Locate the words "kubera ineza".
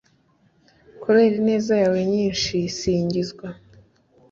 1.01-1.73